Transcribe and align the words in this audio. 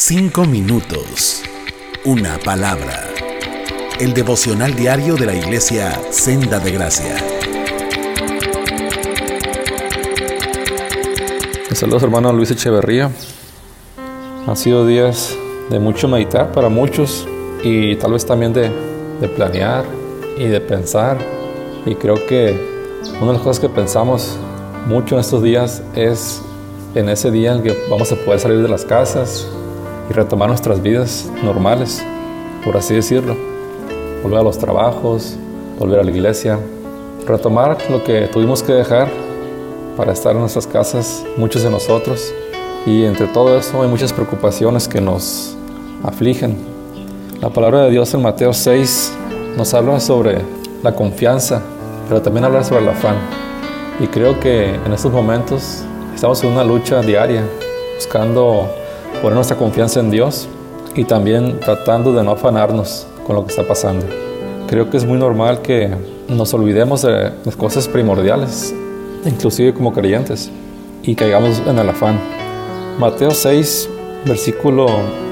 Cinco 0.00 0.44
minutos. 0.44 1.42
Una 2.04 2.38
palabra. 2.38 3.02
El 3.98 4.14
devocional 4.14 4.76
diario 4.76 5.16
de 5.16 5.26
la 5.26 5.34
iglesia 5.34 5.90
Senda 6.12 6.60
de 6.60 6.70
Gracia. 6.70 7.16
Saludos 11.72 12.04
hermano 12.04 12.32
Luis 12.32 12.52
Echeverría. 12.52 13.10
Han 14.46 14.56
sido 14.56 14.86
días 14.86 15.36
de 15.68 15.80
mucho 15.80 16.06
meditar 16.06 16.52
para 16.52 16.68
muchos 16.68 17.26
y 17.64 17.96
tal 17.96 18.12
vez 18.12 18.24
también 18.24 18.52
de, 18.52 18.70
de 19.20 19.28
planear 19.28 19.84
y 20.36 20.44
de 20.44 20.60
pensar. 20.60 21.18
Y 21.84 21.96
creo 21.96 22.24
que 22.24 22.56
una 23.20 23.32
de 23.32 23.32
las 23.32 23.42
cosas 23.42 23.58
que 23.58 23.68
pensamos 23.68 24.36
mucho 24.86 25.16
en 25.16 25.22
estos 25.22 25.42
días 25.42 25.82
es 25.96 26.40
en 26.94 27.08
ese 27.08 27.32
día 27.32 27.52
en 27.52 27.64
que 27.64 27.76
vamos 27.90 28.12
a 28.12 28.14
poder 28.14 28.38
salir 28.38 28.62
de 28.62 28.68
las 28.68 28.84
casas 28.84 29.48
y 30.08 30.12
retomar 30.12 30.48
nuestras 30.48 30.82
vidas 30.82 31.30
normales, 31.42 32.04
por 32.64 32.76
así 32.76 32.94
decirlo. 32.94 33.36
Volver 34.22 34.40
a 34.40 34.42
los 34.42 34.58
trabajos, 34.58 35.36
volver 35.78 36.00
a 36.00 36.02
la 36.02 36.10
iglesia, 36.10 36.58
retomar 37.26 37.78
lo 37.90 38.02
que 38.02 38.28
tuvimos 38.28 38.62
que 38.62 38.72
dejar 38.72 39.08
para 39.96 40.12
estar 40.12 40.32
en 40.32 40.40
nuestras 40.40 40.66
casas, 40.66 41.24
muchos 41.36 41.62
de 41.62 41.70
nosotros. 41.70 42.32
Y 42.86 43.04
entre 43.04 43.26
todo 43.26 43.56
eso 43.56 43.82
hay 43.82 43.88
muchas 43.88 44.12
preocupaciones 44.12 44.88
que 44.88 45.00
nos 45.00 45.56
afligen. 46.02 46.56
La 47.40 47.50
palabra 47.50 47.82
de 47.84 47.90
Dios 47.90 48.12
en 48.14 48.22
Mateo 48.22 48.52
6 48.52 49.12
nos 49.56 49.74
habla 49.74 50.00
sobre 50.00 50.38
la 50.82 50.94
confianza, 50.94 51.62
pero 52.08 52.22
también 52.22 52.44
habla 52.44 52.64
sobre 52.64 52.82
el 52.82 52.88
afán. 52.88 53.16
Y 54.00 54.06
creo 54.06 54.38
que 54.40 54.74
en 54.74 54.92
estos 54.92 55.12
momentos 55.12 55.84
Estamos 56.18 56.42
en 56.42 56.50
una 56.50 56.64
lucha 56.64 57.00
diaria, 57.00 57.44
buscando 57.94 58.68
poner 59.18 59.34
nuestra 59.34 59.56
confianza 59.56 60.00
en 60.00 60.10
Dios 60.10 60.48
y 60.94 61.04
también 61.04 61.60
tratando 61.60 62.12
de 62.12 62.22
no 62.22 62.32
afanarnos 62.32 63.06
con 63.26 63.36
lo 63.36 63.44
que 63.44 63.50
está 63.50 63.66
pasando. 63.66 64.06
Creo 64.68 64.90
que 64.90 64.96
es 64.96 65.04
muy 65.04 65.18
normal 65.18 65.62
que 65.62 65.90
nos 66.28 66.52
olvidemos 66.54 67.02
de 67.02 67.32
las 67.44 67.56
cosas 67.56 67.88
primordiales, 67.88 68.74
inclusive 69.24 69.74
como 69.74 69.92
creyentes, 69.92 70.50
y 71.02 71.14
caigamos 71.14 71.62
en 71.66 71.78
el 71.78 71.88
afán. 71.88 72.18
Mateo 72.98 73.30
6, 73.30 73.88
versículo 74.26 74.86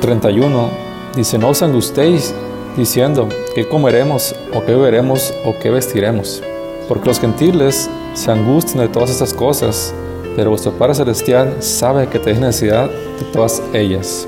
31, 0.00 0.68
dice, 1.14 1.38
no 1.38 1.50
os 1.50 1.62
angustéis 1.62 2.34
diciendo, 2.76 3.28
¿qué 3.54 3.68
comeremos 3.68 4.34
o 4.54 4.64
qué 4.64 4.74
beberemos 4.74 5.32
o 5.44 5.54
qué 5.58 5.70
vestiremos? 5.70 6.42
Porque 6.88 7.08
los 7.08 7.20
gentiles 7.20 7.88
se 8.14 8.30
angustian 8.30 8.84
de 8.84 8.88
todas 8.88 9.10
estas 9.10 9.32
cosas 9.32 9.94
pero 10.40 10.48
vuestro 10.48 10.72
Padre 10.72 10.94
Celestial 10.94 11.56
sabe 11.62 12.06
que 12.06 12.18
tenéis 12.18 12.40
necesidad 12.40 12.86
de 12.86 13.26
todas 13.30 13.62
ellas. 13.74 14.26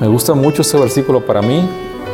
Me 0.00 0.08
gusta 0.08 0.34
mucho 0.34 0.62
ese 0.62 0.76
versículo 0.76 1.24
para 1.24 1.40
mí, 1.40 1.64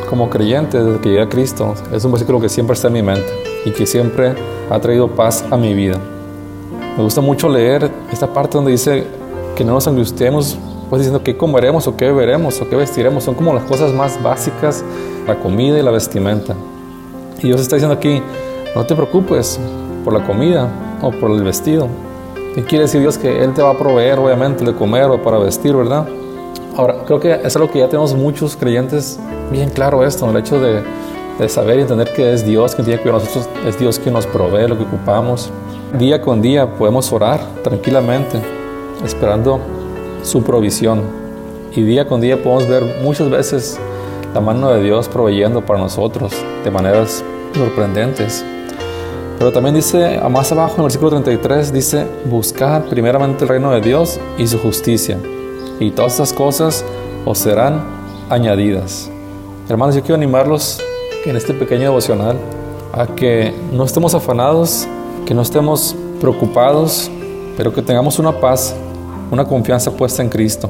como 0.07 0.29
creyente 0.29 0.77
desde 0.77 0.99
que 1.01 1.09
llegué 1.09 1.23
a 1.23 1.27
Cristo. 1.27 1.73
Es 1.91 2.05
un 2.05 2.11
versículo 2.11 2.39
que 2.39 2.49
siempre 2.49 2.75
está 2.75 2.85
en 2.85 2.93
mi 2.93 3.01
mente 3.01 3.25
y 3.65 3.71
que 3.71 3.87
siempre 3.87 4.35
ha 4.69 4.79
traído 4.79 5.07
paz 5.07 5.43
a 5.49 5.57
mi 5.57 5.73
vida. 5.73 5.97
Me 6.95 7.01
gusta 7.01 7.19
mucho 7.19 7.49
leer 7.49 7.89
esta 8.11 8.31
parte 8.31 8.59
donde 8.59 8.73
dice 8.73 9.07
que 9.55 9.65
no 9.65 9.73
nos 9.73 9.87
angustiemos, 9.87 10.55
pues 10.91 10.99
diciendo 10.99 11.23
qué 11.23 11.35
comeremos 11.35 11.87
o 11.87 11.97
qué 11.97 12.05
beberemos 12.05 12.61
o 12.61 12.69
qué 12.69 12.75
vestiremos. 12.75 13.23
Son 13.23 13.33
como 13.33 13.55
las 13.55 13.63
cosas 13.63 13.91
más 13.91 14.21
básicas, 14.21 14.83
la 15.25 15.33
comida 15.39 15.79
y 15.79 15.81
la 15.81 15.89
vestimenta. 15.89 16.53
Y 17.39 17.47
Dios 17.47 17.59
está 17.59 17.75
diciendo 17.75 17.95
aquí, 17.95 18.21
no 18.75 18.85
te 18.85 18.93
preocupes 18.93 19.59
por 20.05 20.13
la 20.13 20.23
comida 20.27 20.69
o 21.01 21.09
por 21.09 21.31
el 21.31 21.43
vestido, 21.43 21.87
¿Qué 22.59 22.65
quiere 22.65 22.83
decir 22.83 22.99
Dios? 22.99 23.17
Que 23.17 23.41
Él 23.41 23.53
te 23.53 23.61
va 23.61 23.69
a 23.69 23.77
proveer, 23.77 24.19
obviamente, 24.19 24.65
de 24.65 24.73
comer 24.73 25.05
o 25.05 25.23
para 25.23 25.37
vestir, 25.37 25.73
¿verdad? 25.73 26.05
Ahora, 26.75 27.05
creo 27.05 27.17
que 27.17 27.31
es 27.31 27.55
algo 27.55 27.71
que 27.71 27.79
ya 27.79 27.87
tenemos 27.87 28.13
muchos 28.13 28.57
creyentes 28.57 29.17
bien 29.49 29.69
claro 29.69 30.03
esto, 30.03 30.29
el 30.29 30.35
hecho 30.35 30.59
de, 30.59 30.83
de 31.39 31.47
saber 31.47 31.77
y 31.79 31.83
entender 31.83 32.11
que 32.11 32.33
es 32.33 32.45
Dios 32.45 32.75
quien 32.75 32.85
tiene 32.85 33.01
que 33.01 33.09
nosotros, 33.09 33.47
es 33.65 33.79
Dios 33.79 33.97
quien 33.97 34.13
nos 34.13 34.27
provee 34.27 34.67
lo 34.67 34.77
que 34.77 34.83
ocupamos. 34.83 35.49
Día 35.97 36.21
con 36.21 36.41
día 36.41 36.69
podemos 36.69 37.13
orar 37.13 37.39
tranquilamente, 37.63 38.41
esperando 39.05 39.61
su 40.21 40.43
provisión. 40.43 41.01
Y 41.73 41.83
día 41.83 42.09
con 42.09 42.19
día 42.19 42.43
podemos 42.43 42.67
ver 42.67 42.83
muchas 43.01 43.29
veces 43.29 43.79
la 44.33 44.41
mano 44.41 44.69
de 44.71 44.83
Dios 44.83 45.07
proveyendo 45.07 45.65
para 45.65 45.79
nosotros 45.79 46.33
de 46.65 46.71
maneras 46.71 47.23
sorprendentes. 47.53 48.43
Pero 49.39 49.53
también 49.53 49.73
dice, 49.73 50.19
más 50.29 50.51
abajo 50.51 50.73
en 50.73 50.79
el 50.79 50.83
versículo 50.83 51.11
33, 51.11 51.71
dice, 51.71 52.05
buscar 52.25 52.83
primeramente 52.89 53.45
el 53.45 53.49
reino 53.49 53.71
de 53.71 53.79
Dios 53.79 54.19
y 54.37 54.45
su 54.45 54.59
justicia, 54.59 55.17
y 55.79 55.91
todas 55.91 56.11
estas 56.11 56.33
cosas 56.33 56.83
os 57.25 57.37
serán 57.37 57.81
añadidas. 58.29 59.09
Hermanos, 59.69 59.95
yo 59.95 60.01
quiero 60.01 60.15
animarlos 60.15 60.81
en 61.25 61.37
este 61.37 61.53
pequeño 61.53 61.83
devocional 61.83 62.37
a 62.91 63.07
que 63.07 63.53
no 63.71 63.85
estemos 63.85 64.13
afanados, 64.13 64.85
que 65.25 65.33
no 65.33 65.41
estemos 65.41 65.95
preocupados, 66.19 67.09
pero 67.55 67.73
que 67.73 67.81
tengamos 67.81 68.19
una 68.19 68.41
paz, 68.41 68.75
una 69.31 69.45
confianza 69.45 69.89
puesta 69.89 70.21
en 70.21 70.27
Cristo. 70.27 70.69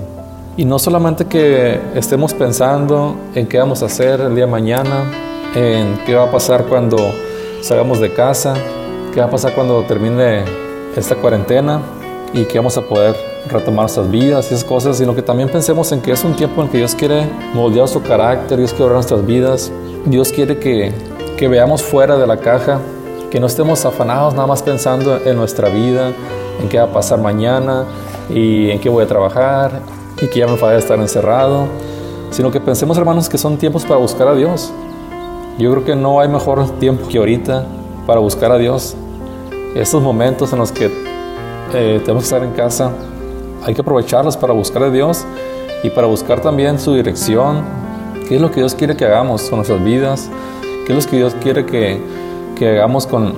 Y 0.58 0.66
no 0.66 0.78
solamente 0.78 1.26
que 1.26 1.80
estemos 1.96 2.36
pensando 2.36 3.16
en 3.34 3.48
qué 3.48 3.58
vamos 3.58 3.82
a 3.82 3.88
hacer 3.88 4.22
el 4.22 4.36
día 4.36 4.46
mañana, 4.46 5.06
en 5.56 6.00
qué 6.06 6.14
va 6.14 6.26
a 6.26 6.32
pasar 6.32 6.66
cuando 6.66 6.98
salgamos 7.62 8.00
de 8.00 8.12
casa, 8.12 8.54
qué 9.14 9.20
va 9.20 9.28
a 9.28 9.30
pasar 9.30 9.54
cuando 9.54 9.84
termine 9.84 10.44
esta 10.96 11.16
cuarentena 11.16 11.82
y 12.34 12.46
que 12.46 12.58
vamos 12.58 12.78
a 12.78 12.82
poder 12.82 13.16
retomar 13.48 13.84
nuestras 13.84 14.10
vidas 14.10 14.52
y 14.52 14.54
esas 14.54 14.64
cosas, 14.64 14.98
sino 14.98 15.16
que 15.16 15.22
también 15.22 15.50
pensemos 15.50 15.92
en 15.92 16.02
que 16.02 16.12
es 16.12 16.24
un 16.24 16.36
tiempo 16.36 16.62
en 16.62 16.70
que 16.70 16.78
Dios 16.78 16.96
quiere 16.96 17.28
moldear 17.54 17.88
su 17.88 18.02
carácter, 18.02 18.58
Dios 18.58 18.72
quiere 18.72 18.86
obrar 18.86 18.96
nuestras 18.96 19.26
vidas, 19.26 19.72
Dios 20.06 20.32
quiere 20.32 20.58
que, 20.60 20.94
que 21.38 21.48
veamos 21.48 21.82
fuera 21.82 22.18
de 22.18 22.28
la 22.28 22.38
caja, 22.38 22.80
que 23.30 23.40
no 23.40 23.48
estemos 23.48 23.86
afanados 23.86 24.34
nada 24.34 24.48
más 24.48 24.62
pensando 24.62 25.20
en 25.26 25.36
nuestra 25.36 25.70
vida, 25.70 26.12
en 26.62 26.70
qué 26.70 26.78
va 26.78 26.86
a 26.86 26.94
pasar 26.94 27.20
mañana 27.20 27.86
y 28.30 28.70
en 28.72 28.80
qué 28.80 28.90
voy 28.90 29.04
a 29.04 29.08
trabajar 29.08 29.82
y 30.22 30.28
que 30.28 30.40
ya 30.40 30.48
me 30.48 30.62
a 30.62 30.78
estar 30.78 31.00
encerrado, 31.00 31.68
sino 32.32 32.52
que 32.52 32.60
pensemos 32.60 32.98
hermanos 32.98 33.30
que 33.30 33.38
son 33.38 33.58
tiempos 33.58 33.84
para 33.86 34.00
buscar 34.00 34.28
a 34.28 34.36
Dios, 34.36 34.72
yo 35.60 35.70
creo 35.72 35.84
que 35.84 35.96
no 35.96 36.22
hay 36.22 36.30
mejor 36.30 36.66
tiempo 36.80 37.08
que 37.10 37.18
ahorita 37.18 37.66
para 38.08 38.22
buscar 38.22 38.52
a 38.52 38.58
Dios. 38.58 38.96
Estos 39.76 40.02
momentos 40.02 40.54
en 40.54 40.60
los 40.60 40.72
que 40.72 40.86
eh, 41.74 42.00
tenemos 42.04 42.24
que 42.24 42.36
estar 42.36 42.44
en 42.44 42.52
casa, 42.52 42.92
hay 43.66 43.74
que 43.74 43.82
aprovecharlos 43.82 44.38
para 44.38 44.54
buscar 44.54 44.84
a 44.84 44.90
Dios 44.90 45.26
y 45.84 45.90
para 45.90 46.08
buscar 46.08 46.40
también 46.42 46.80
su 46.80 46.94
dirección. 46.94 47.64
¿Qué 48.28 48.38
es 48.38 48.42
lo 48.42 48.50
que 48.52 48.62
Dios 48.62 48.74
quiere 48.74 48.96
que 48.96 49.04
hagamos 49.06 49.50
con 49.50 49.58
nuestras 49.58 49.84
vidas? 49.84 50.30
¿Qué 50.88 50.94
es 50.94 51.06
lo 51.06 51.12
que 51.12 51.18
Dios 51.18 51.36
quiere 51.42 51.66
que, 51.66 52.02
que 52.58 52.70
hagamos 52.70 53.06
con, 53.06 53.34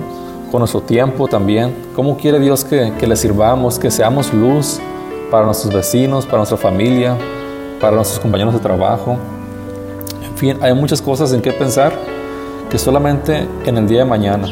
con, 0.51 0.59
nuestro 0.59 0.81
tiempo 0.81 1.27
también? 1.27 1.73
¿Cómo 1.95 2.17
quiere 2.17 2.39
Dios 2.39 2.63
que, 2.63 2.93
que 2.99 3.07
le 3.07 3.15
sirvamos, 3.15 3.79
que 3.79 3.89
seamos 3.89 4.31
luz 4.31 4.79
para 5.31 5.45
nuestros 5.45 5.73
vecinos, 5.73 6.27
para 6.27 6.37
nuestra 6.37 6.57
familia, 6.57 7.17
para 7.79 7.95
nuestros 7.95 8.19
compañeros 8.19 8.53
de 8.53 8.59
trabajo? 8.59 9.17
En 10.23 10.37
fin, 10.37 10.57
hay 10.61 10.73
muchas 10.73 11.01
cosas 11.01 11.33
en 11.33 11.41
qué 11.41 11.51
pensar 11.51 11.93
que 12.69 12.77
solamente 12.77 13.47
en 13.65 13.77
el 13.77 13.87
día 13.87 13.99
de 13.99 14.05
mañana. 14.05 14.47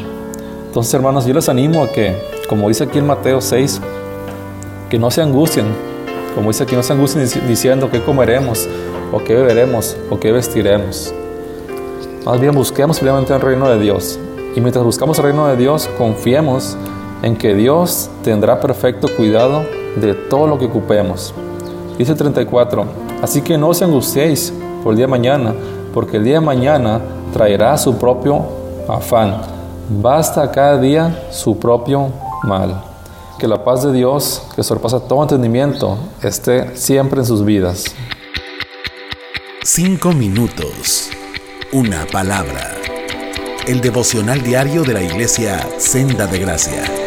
Entonces, 0.66 0.92
hermanos, 0.94 1.26
yo 1.26 1.34
les 1.34 1.48
animo 1.48 1.82
a 1.82 1.88
que, 1.88 2.16
como 2.48 2.68
dice 2.68 2.84
aquí 2.84 2.98
en 2.98 3.06
Mateo 3.06 3.40
6, 3.40 3.80
que 4.88 4.98
no 4.98 5.10
se 5.10 5.22
angustien, 5.22 5.66
como 6.34 6.50
dice 6.50 6.62
aquí, 6.62 6.76
no 6.76 6.82
se 6.82 6.92
angustien 6.92 7.26
diciendo 7.48 7.90
qué 7.90 8.02
comeremos, 8.02 8.68
o 9.12 9.18
qué 9.18 9.34
beberemos, 9.34 9.96
o 10.10 10.20
qué 10.20 10.32
vestiremos. 10.32 11.12
Más 12.24 12.40
bien 12.40 12.54
busquemos 12.54 12.98
primeramente 12.98 13.34
el 13.34 13.40
reino 13.40 13.68
de 13.68 13.80
Dios. 13.80 14.18
Y 14.54 14.60
mientras 14.60 14.84
buscamos 14.84 15.18
el 15.18 15.24
reino 15.24 15.46
de 15.48 15.56
Dios, 15.56 15.88
confiemos 15.96 16.76
en 17.22 17.36
que 17.36 17.54
Dios 17.54 18.10
tendrá 18.22 18.60
perfecto 18.60 19.08
cuidado 19.16 19.64
de 19.96 20.14
todo 20.14 20.46
lo 20.46 20.58
que 20.58 20.66
ocupemos. 20.66 21.34
Dice 21.98 22.14
34, 22.14 22.84
así 23.22 23.42
que 23.42 23.58
no 23.58 23.74
se 23.74 23.84
angustiéis 23.84 24.52
por 24.82 24.92
el 24.92 24.96
día 24.96 25.06
de 25.06 25.10
mañana, 25.10 25.54
porque 25.92 26.16
el 26.16 26.24
día 26.24 26.34
de 26.34 26.40
mañana 26.40 27.00
traerá 27.32 27.76
su 27.78 27.96
propio 27.96 28.44
afán. 28.88 29.40
Basta 29.88 30.50
cada 30.50 30.78
día 30.80 31.28
su 31.30 31.58
propio 31.58 32.10
mal. 32.42 32.82
Que 33.38 33.48
la 33.48 33.64
paz 33.64 33.82
de 33.82 33.92
Dios, 33.92 34.42
que 34.54 34.62
sorpasa 34.62 35.00
todo 35.00 35.22
entendimiento, 35.22 35.96
esté 36.22 36.76
siempre 36.76 37.20
en 37.20 37.26
sus 37.26 37.44
vidas. 37.44 37.84
Cinco 39.62 40.12
minutos. 40.12 41.10
Una 41.72 42.06
palabra. 42.12 42.74
El 43.66 43.80
devocional 43.80 44.42
diario 44.42 44.82
de 44.82 44.94
la 44.94 45.02
iglesia 45.02 45.60
Senda 45.78 46.26
de 46.26 46.38
Gracia. 46.38 46.99